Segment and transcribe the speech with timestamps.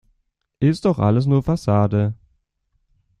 [0.59, 2.15] Ist doch alles nur Fassade.